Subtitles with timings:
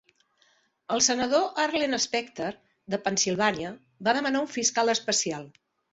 [0.93, 2.49] El senador Arlen Specter
[2.95, 3.75] de Pennsilvània
[4.09, 5.51] va demanar un fiscal especial.